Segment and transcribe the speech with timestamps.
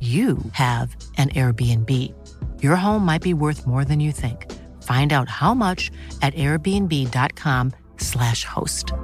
[0.00, 1.90] you have an Airbnb.
[2.62, 4.50] Your home might be worth more than you think.
[4.82, 5.90] Find out how much
[6.22, 8.94] at airbnb.com/slash host.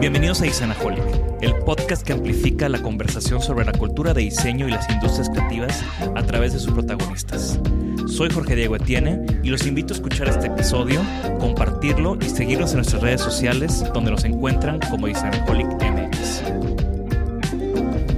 [0.00, 1.04] Bienvenidos a Isanaholic,
[1.40, 5.82] el podcast que amplifica la conversación sobre la cultura de diseño y las industrias creativas
[6.14, 7.58] a través de sus protagonistas.
[8.06, 11.02] Soy Jorge Diego Etienne y los invito a escuchar este episodio,
[11.40, 16.42] compartirlo y seguirnos en nuestras redes sociales donde nos encuentran como Isanaholic MX.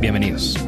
[0.00, 0.58] Bienvenidos.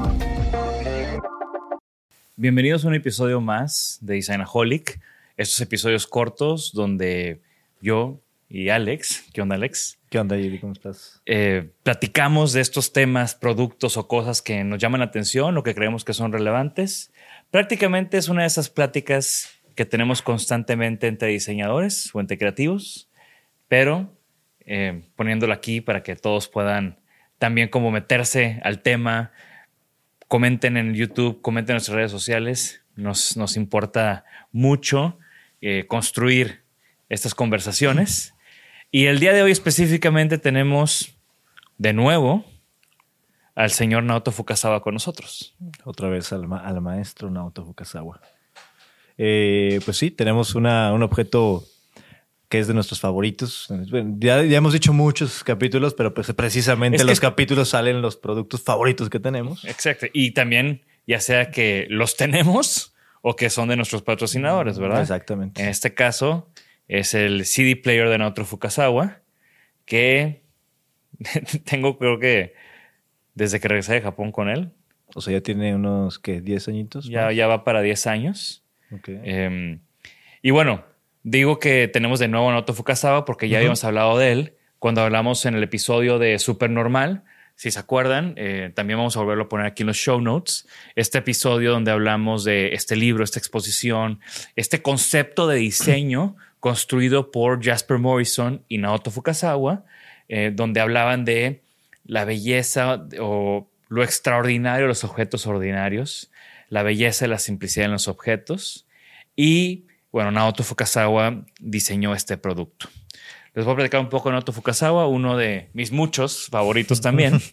[2.36, 5.00] Bienvenidos a un episodio más de Designaholic.
[5.36, 7.40] Estos episodios cortos donde
[7.80, 9.98] yo y Alex, ¿qué onda Alex?
[10.08, 10.58] ¿Qué onda, Yuri?
[10.58, 11.20] ¿Cómo estás?
[11.26, 15.74] Eh, platicamos de estos temas, productos o cosas que nos llaman la atención o que
[15.74, 17.12] creemos que son relevantes.
[17.50, 23.08] Prácticamente es una de esas pláticas que tenemos constantemente entre diseñadores o entre creativos,
[23.68, 24.12] pero
[24.66, 26.98] eh, poniéndolo aquí para que todos puedan
[27.38, 29.32] también como meterse al tema,
[30.26, 32.82] comenten en YouTube, comenten en nuestras redes sociales.
[32.96, 35.18] Nos, nos importa mucho
[35.60, 36.62] eh, construir
[37.08, 38.34] estas conversaciones.
[38.90, 41.16] Y el día de hoy específicamente tenemos
[41.78, 42.44] de nuevo
[43.58, 45.56] al señor Naoto Fukasawa con nosotros.
[45.84, 48.20] Otra vez al, ma- al maestro Naoto Fukasawa.
[49.16, 51.64] Eh, pues sí, tenemos una- un objeto
[52.48, 53.66] que es de nuestros favoritos.
[53.90, 57.68] Bueno, Ya, ya hemos dicho muchos capítulos, pero pues precisamente Es en que- los capítulos
[57.70, 59.64] salen los productos favoritos que tenemos.
[59.64, 60.06] Exacto.
[60.12, 65.02] Y también, ya sea que los tenemos o que son de nuestros patrocinadores, ¿verdad?
[65.02, 65.60] Exactamente.
[65.60, 66.48] En este caso
[66.86, 69.18] es el CD player de Naoto Fukasawa,
[69.84, 70.42] que
[71.64, 72.54] tengo creo que
[73.38, 74.72] desde que regresé de Japón con él,
[75.14, 76.42] O sea, ya tiene unos, ¿qué?
[76.42, 77.06] ¿10 añitos?
[77.06, 78.62] ya, ya va para 10 años.
[79.06, 79.78] Eh,
[80.42, 80.84] y bueno,
[81.22, 85.00] digo que tenemos de nuevo a Naoto Fukasawa porque ya habíamos hablado de él cuando
[85.02, 87.22] hablamos en el episodio de Supernormal.
[87.54, 90.68] Si se acuerdan, eh, también vamos a volverlo a poner aquí en los show notes.
[90.94, 94.20] Este episodio donde hablamos de este libro, esta exposición,
[94.56, 99.84] este concepto de diseño construido por Jasper Morrison y Naoto Fukasawa,
[100.28, 101.62] eh, donde hablaban de
[102.08, 106.32] la belleza o lo extraordinario de los objetos ordinarios,
[106.68, 108.88] la belleza y la simplicidad en los objetos.
[109.36, 112.88] Y bueno, Naoto Fukasawa diseñó este producto.
[113.54, 117.40] Les voy a platicar un poco de Naoto Fukasawa, uno de mis muchos favoritos también.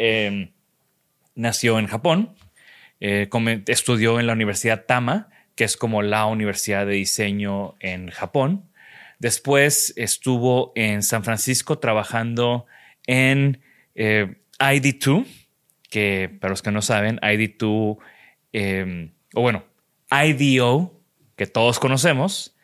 [0.00, 0.52] Eh,
[1.34, 2.36] nació en Japón,
[3.00, 3.28] eh,
[3.66, 8.70] estudió en la Universidad Tama, que es como la universidad de diseño en Japón.
[9.18, 12.66] Después estuvo en San Francisco trabajando
[13.08, 13.60] en
[13.98, 15.26] eh, ID2,
[15.90, 17.98] que para los que no saben, ID2,
[18.52, 19.64] eh, o bueno,
[20.10, 21.00] IDO,
[21.36, 22.56] que todos conocemos,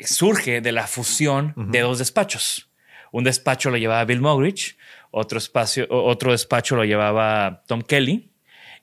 [0.00, 2.70] surge de la fusión de dos despachos.
[3.12, 4.76] Un despacho lo llevaba Bill Mogridge,
[5.12, 8.32] otro, espacio, otro despacho lo llevaba Tom Kelly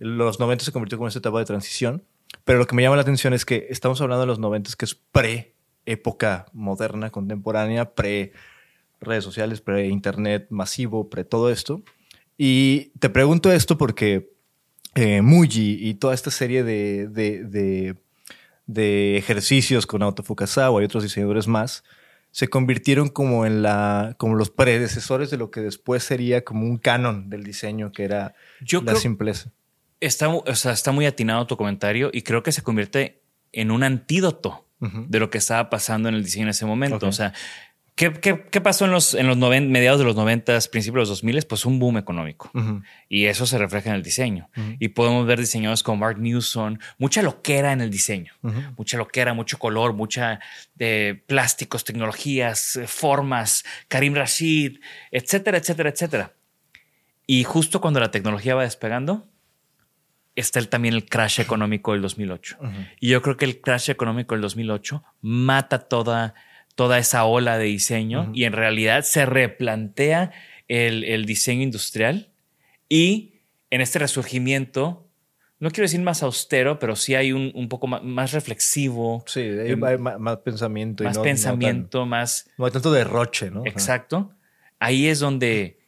[0.00, 2.02] Los 90 se convirtió como esta etapa de transición,
[2.44, 4.84] pero lo que me llama la atención es que estamos hablando de los 90 que
[4.86, 8.32] es pre-época moderna, contemporánea, pre
[9.00, 11.82] redes sociales, pre-internet masivo, pre todo esto.
[12.36, 14.32] Y te pregunto esto porque
[14.94, 17.96] eh, Muji y toda esta serie de, de, de,
[18.66, 21.84] de ejercicios con Naoto Fukasawa y otros diseñadores más
[22.32, 26.78] se convirtieron como en la como los predecesores de lo que después sería como un
[26.78, 29.50] canon del diseño que era Yo la creo- simpleza.
[30.00, 33.82] Está, o sea, está muy atinado tu comentario y creo que se convierte en un
[33.82, 35.04] antídoto Ujú.
[35.08, 36.96] de lo que estaba pasando en el diseño en ese momento.
[36.96, 37.02] Ok.
[37.04, 37.34] O sea,
[37.96, 41.00] ¿qué, qué, qué pasó en los, en los noven- mediados de los 90, principios de
[41.00, 41.42] los 2000?
[41.46, 42.50] Pues un boom económico.
[42.54, 42.80] Ujú.
[43.10, 44.48] Y eso se refleja en el diseño.
[44.78, 48.32] Y podemos ver diseñadores como Mark Newson, mucha loquera en el diseño,
[48.78, 50.40] mucha loquera, mucho color, mucha
[50.76, 54.78] de plásticos, tecnologías, eh, formas, Karim Rashid,
[55.10, 56.32] etcétera, etcétera, etcétera.
[57.26, 59.28] Y justo cuando la tecnología va despegando,
[60.36, 62.58] está el- también el crash económico del 2008.
[63.00, 66.34] Y yo creo que el crash económico del 2008 mata toda,
[66.74, 70.32] toda esa ola de diseño y en realidad se replantea
[70.68, 72.30] el, el diseño industrial
[72.88, 73.34] y
[73.70, 75.08] en este resurgimiento,
[75.58, 79.40] no quiero decir más austero, pero sí hay un, un poco ma- más, reflexivo, Sí,
[79.40, 81.04] ahí Em, hay ma- más, pensamiento.
[81.04, 82.48] y más no- no tan- pensamiento, más...
[82.56, 83.62] No, hay tanto derroche, ¿no?
[83.66, 84.32] Exacto.
[84.78, 85.80] Ahí es donde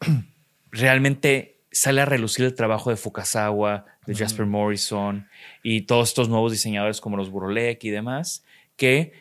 [0.71, 5.27] realmente sale a relucir el trabajo de Fukasawa, de Jasper Morrison
[5.63, 8.45] y todos estos nuevos diseñadores como los Burolek y demás,
[8.77, 9.13] que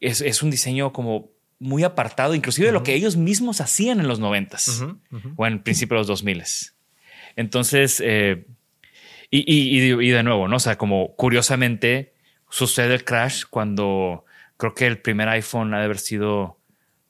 [0.00, 1.30] es, es un diseño como
[1.60, 4.80] muy apartado, inclusive de lo que ellos mismos hacían en los noventas
[5.36, 6.44] o en principio de los 2000
[7.36, 8.46] Entonces, eh,
[9.30, 10.56] y, y- y de- y de nuevo, ¿no?
[10.56, 12.14] O sea, como curiosamente
[12.48, 14.24] sucede el crash cuando
[14.56, 16.57] creo que el primer iPhone ha de haber sido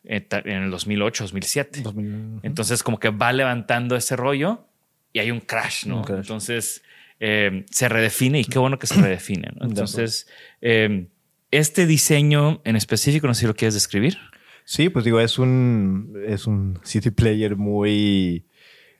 [0.04, 1.80] en el 2008, 2007.
[1.82, 4.66] 2000, Entonces, como que va levantando ese rollo
[5.12, 5.98] y hay un crash, ¿no?
[5.98, 6.18] Un crash.
[6.18, 6.82] Entonces,
[7.20, 9.66] eh, se redefine y qué bueno que se redefine, ¿no?
[9.66, 10.28] Entonces,
[10.60, 11.08] eh,
[11.50, 14.18] este diseño en específico, no sé si lo quieres describir.
[14.64, 18.44] Sí, pues digo, es un, es un city player muy,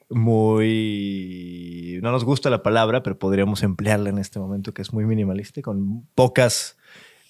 [0.08, 5.04] muy, no nos gusta la palabra, pero podríamos emplearla en este momento, que es muy
[5.04, 6.77] minimalista, con pocas,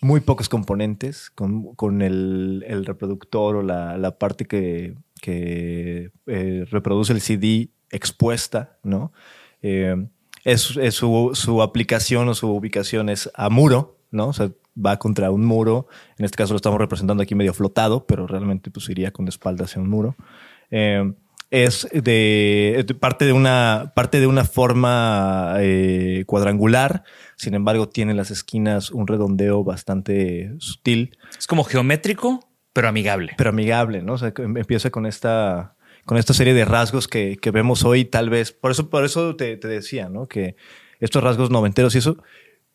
[0.01, 6.65] muy pocos componentes, con, con el, el reproductor o la, la parte que, que eh,
[6.71, 9.13] reproduce el CD expuesta, ¿no?
[9.63, 9.97] Eh,
[10.45, 14.29] es, es su, su aplicación o su ubicación es a muro, ¿no?
[14.29, 15.89] O sea, va contra un muro.
[16.17, 19.31] En este caso lo estamos representando aquí medio flotado, pero realmente pues iría con de
[19.31, 20.17] espalda hacia un muro.
[20.71, 21.13] Eh,
[21.51, 27.05] es de, parte de una parte de una forma eh, cuadrangular.
[27.37, 32.41] Sin embargo, tiene en las esquinas un redondeo bastante sutil, Es como geométrico,
[32.73, 33.33] pero amigable.
[33.37, 34.15] pero amigable, ¿no?
[34.15, 35.75] O sea, em- empieza con esta
[36.05, 38.51] con esta serie de rasgos que, que vemos hoy, tal vez.
[38.53, 40.27] Por eso, por eso te, te decía, ¿no?
[40.27, 40.57] Que
[41.01, 42.17] estos rasgos noventeros y eso,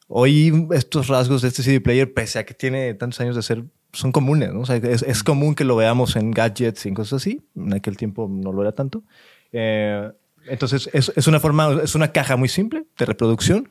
[0.07, 3.63] hoy estos rasgos de este CD player, pese a que tiene tantos años de ser,
[3.93, 4.61] son comunes, ¿no?
[4.61, 7.41] O sea, es, es común que lo veamos en gadgets y en cosas así.
[7.55, 9.03] En aquel tiempo no lo era tanto.
[9.51, 10.11] Eh,
[10.47, 13.69] entonces, es, es una forma, es una caja muy simple de reproducción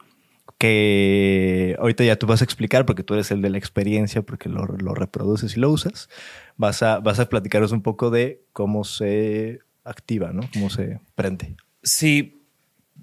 [0.59, 4.49] que ahorita ya tú vas a explicar porque tú eres el de la experiencia, porque
[4.49, 6.09] lo, lo reproduces y lo usas.
[6.57, 10.43] Vas a, vas a platicaros un poco de cómo se activa, ¿no?
[10.53, 11.57] Cómo se prende.
[11.83, 12.42] Sí,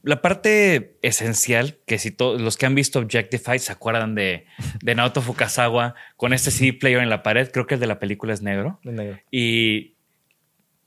[0.03, 4.45] la parte esencial, que si todos los que han visto Objectify se acuerdan de,
[4.81, 7.99] de Naoto Fukasawa con este CD player en la pared, creo que el de la
[7.99, 8.79] película es negro,
[9.31, 9.95] y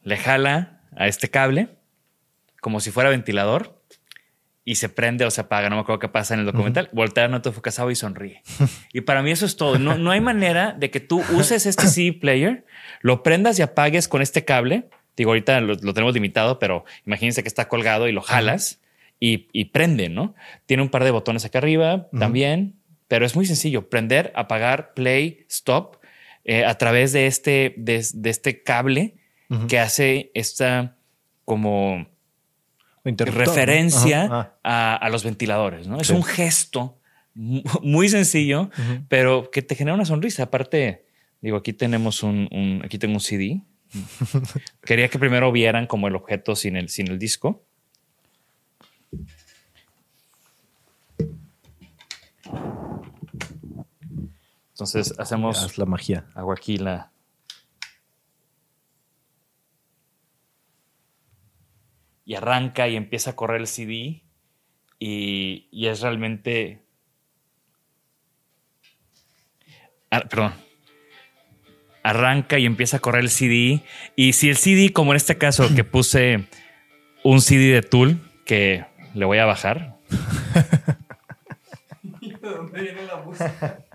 [0.02, 1.69] le jala a este cable
[2.61, 3.83] como si fuera ventilador
[4.64, 7.25] y se prende o se apaga, no me acuerdo qué pasa en el documental, voltea
[7.25, 8.42] a Naoto Fukasawa y sonríe.
[8.92, 9.78] y para mí eso es todo.
[9.78, 12.64] No, no hay manera de que tú uses este CD player,
[13.00, 14.88] lo prendas y apagues con este cable.
[15.16, 18.82] Digo, ahorita lo, lo tenemos limitado, pero imagínense que está colgado y lo jalas
[19.25, 20.35] y, y prende, ¿no?
[20.67, 22.75] Tiene un par de botones acá arriba también,
[23.07, 23.88] pero es muy sencillo.
[23.88, 25.99] Prender, apagar, play, stop
[26.45, 29.14] eh, a través de este, de, de este cable
[29.69, 30.97] que hace esta
[31.45, 32.07] como
[33.45, 34.57] referencia ah.
[34.62, 36.00] a, a los ventiladores, ¿no?
[36.00, 36.99] Es un gesto
[37.35, 38.71] mu- muy sencillo,
[39.09, 40.45] pero que te genera una sonrisa.
[40.45, 41.05] Aparte,
[41.41, 43.61] digo, aquí tenemos un, un- aquí tengo un CD.
[44.85, 47.64] Quería que primero vieran como el objeto sin el, sin el disco.
[54.73, 56.25] Entonces hacemos, Haz la magia.
[56.35, 57.11] hago aquí la...
[62.25, 64.23] Y arranca y empieza a correr el CD
[64.99, 66.83] y, y es realmente...
[70.11, 70.52] Ah, perdón.
[72.02, 73.83] Arranca y empieza a correr el CD
[74.17, 76.47] y si el CD, como en este caso que puse
[77.25, 79.99] un CD de Tool, que le voy a bajar.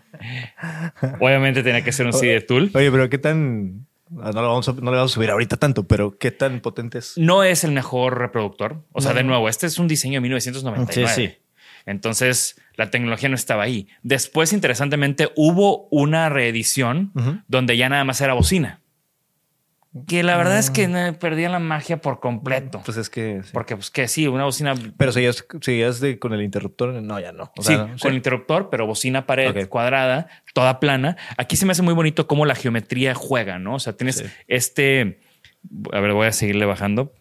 [1.19, 2.71] Obviamente tenía que ser un CD de Tool.
[2.73, 3.85] Oye, pero qué tan.
[4.21, 6.59] ah, No lo, vamos a, no lo vamos a subir ahorita tanto, pero qué tan
[6.61, 7.13] potente es.
[7.17, 8.83] No es el mejor reproductor.
[8.91, 9.17] O sea, No.
[9.17, 11.13] de nuevo, este es un diseño de 1999.
[11.13, 11.37] Sí, sí.
[11.85, 13.87] Entonces, la tecnología no estaba ahí.
[14.03, 17.11] Después, interesantemente, hubo una reedición
[17.47, 18.81] donde ya nada más era bocina.
[20.05, 20.73] Que la verdad es Ah.
[20.73, 22.81] que no, perdían la magia por completo.
[22.85, 23.41] Pues es que.
[23.43, 23.49] sí.
[23.53, 24.73] Porque, pues, que sí, una bocina.
[24.97, 26.93] Pero seguías, seguías de, con el interruptor.
[27.01, 27.51] No, ya no.
[27.57, 31.17] O sí, sea, con interruptor, pero bocina pared cuadrada, toda plana.
[31.37, 33.75] Aquí se me hace muy bonito cómo la geometría juega, ¿no?
[33.75, 34.25] O sea, tienes Sí.
[34.47, 35.19] este.
[35.91, 37.13] A ver, voy a seguirle bajando,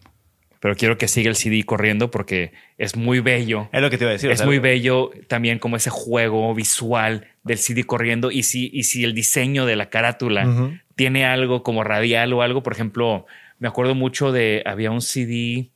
[0.67, 3.69] pero quiero que siga el CD corriendo porque es muy bello.
[3.73, 4.31] Es lo que te iba a decir.
[4.31, 8.69] o es sea, muy bello también como ese juego visual del CD corriendo y si,
[8.75, 13.27] y si el diseño de la carátula tiene algo como radial o algo, por ejemplo,
[13.61, 15.71] me acuerdo mucho de, había un CD,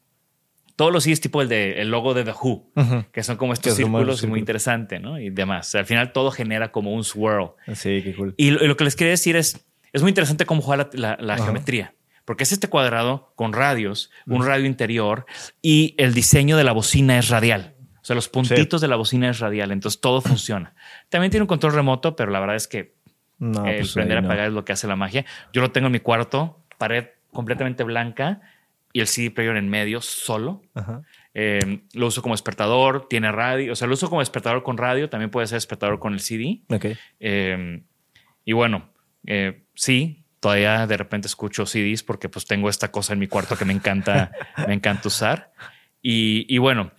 [0.75, 2.73] todos los CDs tipo el de el logo de The Who,
[3.13, 4.31] que son como estos círculos círculo.
[4.31, 5.21] muy interesantes, ¿no?
[5.21, 5.69] Y demás.
[5.69, 7.51] O sea, al final todo genera como un swirl.
[7.75, 8.35] Sí, qué cool.
[8.37, 11.17] Y lo, y lo que les quería decir es, es muy interesante cómo juega la,
[11.17, 11.45] la- la Ajá.
[11.45, 15.27] geometría, porque es este cuadrado con radios, un radio interior
[15.63, 17.75] y el diseño de la bocina es radial.
[18.01, 20.75] O sea, los puntitos de la bocina es radial, entonces todo funciona.
[21.09, 22.95] También tiene un control remoto, pero la verdad es que
[23.39, 24.27] No, el pues prender no.
[24.27, 25.25] apagar es lo que hace la magia.
[25.53, 28.41] Yo lo tengo en mi cuarto, pared completamente blanca
[28.93, 30.63] y el CD player en medio solo.
[30.75, 31.03] Ajá.
[31.33, 35.09] Eh, lo uso como despertador, tiene radio, o sea, lo uso como despertador con radio,
[35.09, 36.63] también puede ser despertador con el CD.
[36.69, 36.87] Ok.
[37.21, 37.83] Eh,
[38.45, 38.91] y bueno,
[39.27, 43.57] eh, sí, todavía de repente escucho CDs porque pues tengo esta cosa en mi cuarto
[43.57, 44.33] que me encanta,
[44.67, 45.53] me encanta usar.
[46.03, 46.93] Y, y bueno,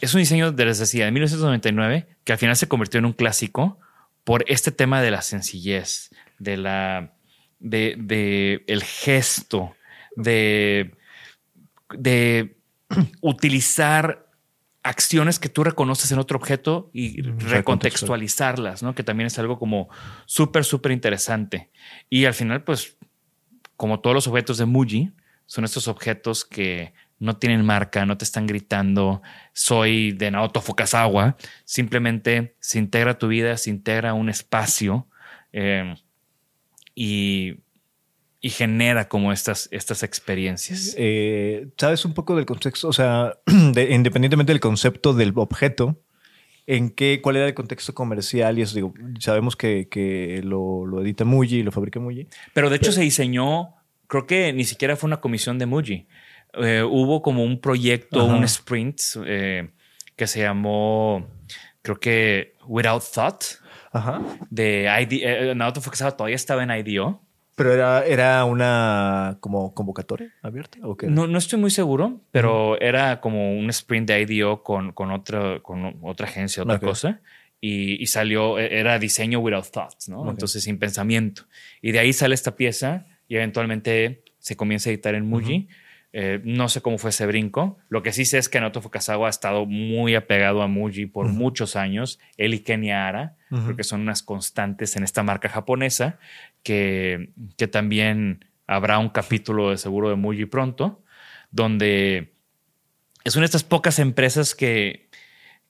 [0.00, 3.12] es un diseño de, les decía, de 1999 que al final se convirtió en un
[3.14, 3.80] clásico
[4.24, 7.14] por este tema de la sencillez, de la,
[7.58, 9.74] de, de el gesto,
[10.16, 10.94] de,
[11.96, 12.56] de
[13.20, 14.25] utilizar
[14.86, 18.94] acciones que tú reconoces en otro objeto y recontextualizarlas, ¿no?
[18.94, 19.88] Que también es algo como
[20.26, 21.70] súper, súper interesante.
[22.08, 22.96] Y al final, pues,
[23.76, 25.12] como todos los objetos de Muji,
[25.46, 31.36] son estos objetos que no tienen marca, no te están gritando, soy de Naoto Fukasawa,
[31.64, 35.08] simplemente se integra tu vida, se integra a un espacio
[35.52, 35.94] eh,
[36.94, 37.56] y,
[38.40, 40.94] y genera como estas, estas experiencias.
[40.98, 42.88] Eh, ¿Sabes un poco del contexto?
[42.88, 45.96] O sea, de- independientemente del concepto del objeto,
[46.66, 48.58] ¿en qué, cuál era el contexto comercial?
[48.58, 52.28] Y eso, digo, sabemos que, que lo, lo edita Muji, lo fabrica Muji.
[52.52, 53.74] Pero de hecho se diseñó,
[54.06, 56.06] creo que ni siquiera fue una comisión de Muji.
[56.54, 58.34] Eh, hubo como un proyecto, Ajá.
[58.34, 59.70] un sprint eh,
[60.14, 61.26] que se llamó,
[61.82, 63.44] creo que Without Thought,
[63.92, 64.20] Ajá.
[64.50, 67.22] de ID, eh, Naoto Fukasawa todavía estaba en IDO.
[67.56, 70.78] Pero era, era una como convocatoria abierta.
[70.82, 71.08] ¿o qué?
[71.08, 75.60] No, no estoy muy seguro, pero era como un sprint de IDO con, con, otra,
[75.60, 76.84] con otra agencia, otra Ok.
[76.84, 77.20] cosa.
[77.60, 80.20] Y, y salió, e, era diseño without thoughts, ¿no?
[80.20, 80.30] Ok.
[80.30, 81.44] Entonces sin pensamiento.
[81.80, 85.68] Y de ahí sale esta pieza y eventualmente se comienza a editar en Muji.
[86.12, 87.78] Eh, no sé cómo fue ese brinco.
[87.88, 91.26] Lo que sí sé es que Naoto Fukasawa ha estado muy apegado a Muji por
[91.28, 92.18] muchos años.
[92.36, 93.62] Él y Kenya Ara, Ujú.
[93.62, 96.18] creo que son unas constantes en esta marca japonesa
[96.62, 101.02] que, que también habrá un capítulo de seguro de Muji pronto,
[101.50, 102.34] donde
[103.24, 105.08] es una de estas pocas empresas que,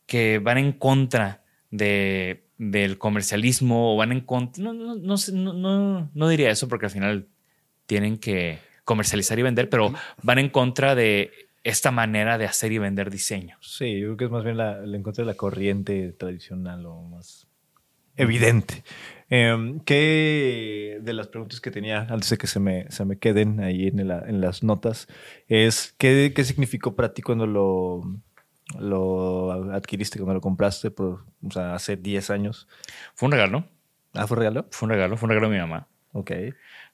[0.07, 4.63] que van en contra de, del comercialismo o van en contra.
[4.63, 7.29] No, no, no, no, no, no diría eso porque al final
[7.87, 9.93] tienen que comercializar y vender, pero
[10.23, 11.31] van en contra de
[11.65, 13.59] esta manera de hacer y vender diseño.
[13.61, 17.03] Sí, yo creo que es más bien la, el encuentro de la corriente tradicional o
[17.03, 17.49] más
[18.17, 18.83] evidente.
[19.29, 23.61] Eh, ¿Qué de las preguntas que tenía antes de que se me, se me queden
[23.61, 25.09] ahí en, la- en las notas
[25.49, 28.03] es ¿qué, qué significó para ti cuando lo,
[28.79, 32.69] lo adquiriste, cuando lo compraste por, o sea, hace 10 años?
[33.15, 33.65] Fue un regalo,
[34.15, 34.67] Ah, ¿fue regalo?
[34.71, 35.89] fue un regalo, fue un regalo de mi mamá.
[36.13, 36.31] Ok.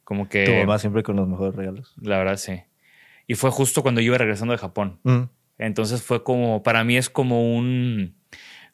[0.05, 0.45] Como que...
[0.45, 1.95] tu mamá siempre con los mejores regalos.
[2.01, 2.63] La verdad, sí.
[3.29, 4.99] Y fue justo cuando yo iba regresando de Japón.
[5.05, 5.23] Mm.
[5.59, 8.17] Entonces fue como, para mí es como un,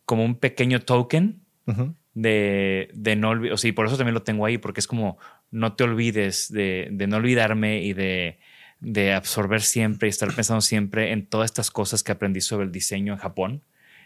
[0.06, 1.94] como un pequeño token Ujú.
[2.14, 4.86] De, de no olvidar, o sea, y por eso también lo tengo ahí, porque es
[4.86, 5.18] como,
[5.50, 8.38] no te olvides de, de no olvidarme y de,
[8.80, 12.72] de absorber siempre y estar pensando siempre en todas estas cosas que aprendí sobre el
[12.72, 13.62] diseño en Japón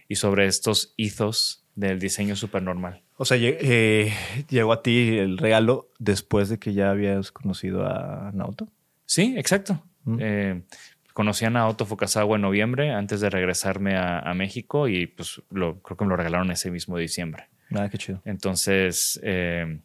[0.09, 3.03] y sobre estos ethos del diseño súper normal.
[3.17, 4.13] O sea, eh,
[4.49, 8.69] llegó a ti el regalo después de que ya habías conocido a Naoto.
[9.07, 9.83] Sí, exacto.
[10.05, 10.17] Mm.
[10.21, 10.63] Eh,
[11.13, 15.81] conocí a Naoto Fukasawa en noviembre antes de regresarme a, a México y pues lo,
[15.83, 17.49] creo que me lo regalaron ese mismo diciembre.
[17.75, 18.21] Ah, qué chido.
[18.25, 19.79] Entonces, eh,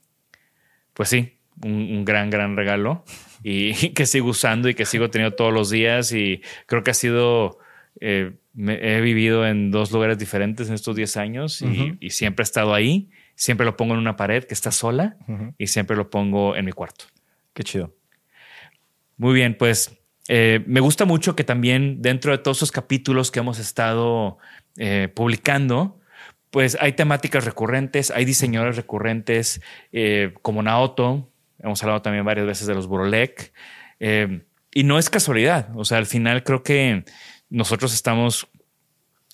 [0.93, 3.03] pues sí, un, un gran, gran regalo
[3.43, 6.95] y, que sigo usando y que sigo teniendo todos los días y creo que ha
[6.95, 7.59] sido,
[7.99, 11.97] eh, me- he vivido en dos lugares diferentes en estos 10 años y, Ujú.
[11.99, 15.53] y siempre he estado ahí, siempre lo pongo en una pared que está sola Ujú.
[15.57, 17.05] y siempre lo pongo en mi cuarto.
[17.53, 17.93] Qué chido.
[19.17, 23.39] Muy bien, pues eh, me gusta mucho que también dentro de todos esos capítulos que
[23.39, 24.37] hemos estado
[24.77, 25.99] eh, publicando,
[26.49, 32.67] pues hay temáticas recurrentes, hay diseñadores recurrentes eh, como Naoto, hemos hablado también varias veces
[32.67, 33.53] de los Burolek,
[33.99, 37.03] y no es casualidad, o sea, al final creo que
[37.49, 38.47] nosotros estamos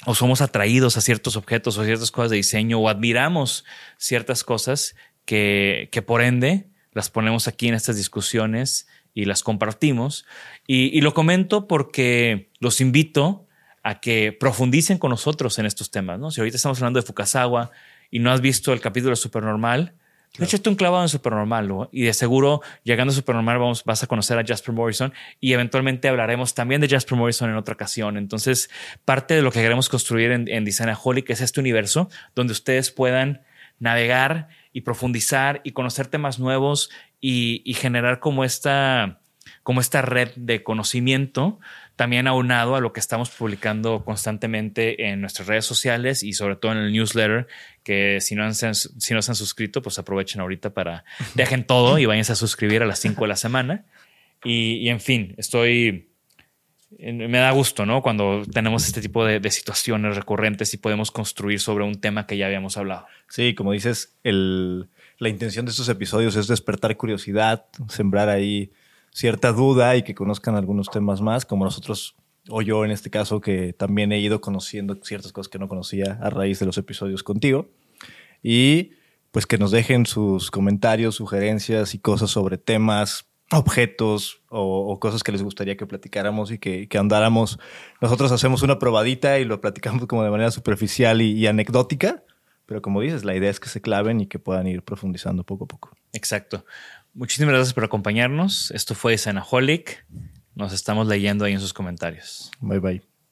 [0.05, 3.65] o somos atraídos a ciertos objetos o ciertas cosas de diseño o admiramos
[3.97, 4.95] ciertas cosas
[5.25, 10.25] que, que por ende las ponemos aquí en estas discusiones y las compartimos.
[10.67, 13.47] Y, y lo comento porque los invito
[13.83, 16.19] a que profundicen con nosotros en estos temas.
[16.19, 16.31] ¿no?
[16.31, 17.71] Si ahorita estamos hablando de Fukasawa
[18.09, 19.93] y no has visto el capítulo de Supernormal,
[20.39, 21.89] échate un clavado en Supernormal ¿no?
[21.91, 26.07] y de seguro llegando a Supernormal vamos, vas a conocer a Jasper Morrison y eventualmente
[26.07, 28.17] hablaremos también de Jasper Morrison en otra ocasión.
[28.17, 28.69] Entonces,
[29.03, 33.41] parte de lo que queremos construir en, en Designaholic es este universo donde ustedes puedan
[33.79, 36.89] navegar y profundizar y conocer temas nuevos
[37.25, 39.21] y, y generar como esta,
[39.63, 41.57] como esta red de conocimiento,
[41.95, 46.73] también aunado a lo que estamos publicando constantemente en nuestras redes sociales y sobre todo
[46.73, 47.47] en el newsletter,
[47.81, 51.05] que si no, han, si no se han suscrito, pues aprovechen ahorita para,
[51.35, 53.85] dejen todo y váyanse a suscribir a las 5 de la semana.
[54.43, 56.09] Y, y en fin, estoy,
[56.99, 58.01] me da gusto, ¿no?
[58.01, 62.35] Cuando tenemos este tipo de, de, situaciones recurrentes y podemos construir sobre un tema que
[62.35, 63.05] ya habíamos hablado.
[63.29, 68.71] Sí, como dices, el, la intención de estos episodios es despertar curiosidad, sembrar ahí
[69.11, 72.15] cierta duda y que conozcan algunos temas más, como nosotros
[72.49, 76.19] o yo en este caso, que también he ido conociendo ciertas cosas que no conocía
[76.21, 77.69] a raíz de los episodios contigo.
[78.41, 78.91] Y
[79.31, 85.31] pues que nos dejen sus comentarios, sugerencias y cosas sobre temas objetos o, cosas que
[85.31, 87.59] les gustaría que platicáramos y que, que, andáramos.
[88.01, 92.23] Nosotros hacemos una probadita y lo platicamos como de manera superficial y, y, anecdótica,
[92.73, 95.65] pero como dices, la idea es que se claven y que puedan ir profundizando poco
[95.65, 95.95] a poco.
[96.11, 96.65] Exacto.
[97.13, 98.71] Muchísimas gracias por acompañarnos.
[98.71, 100.07] Esto fue Sanaholic.
[100.55, 102.49] Nos estamos leyendo ahí en sus comentarios.
[102.61, 103.12] Bye bye.